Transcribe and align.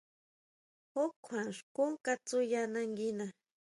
Njun 0.89 1.09
kjua 1.23 1.41
xkún 1.57 1.91
kasu 2.05 2.37
ya 2.51 2.61
nanguina. 2.73 3.25